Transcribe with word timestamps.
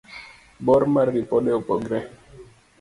bor 0.65 0.81
mar 0.93 1.07
ripode 1.15 1.49
opogore 1.59 1.99